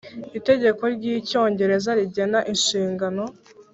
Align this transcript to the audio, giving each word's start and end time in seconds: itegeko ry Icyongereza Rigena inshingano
itegeko 0.39 0.83
ry 0.95 1.03
Icyongereza 1.19 1.89
Rigena 1.99 2.39
inshingano 2.51 3.23